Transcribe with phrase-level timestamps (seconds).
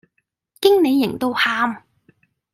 [0.59, 1.83] 經理型到喊